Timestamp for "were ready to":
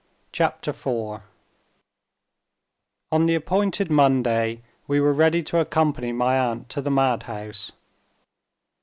4.99-5.59